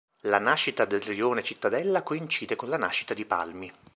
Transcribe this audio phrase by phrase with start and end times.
[0.21, 3.71] La nascita del rione Cittadella coincide con la nascita di Palmi.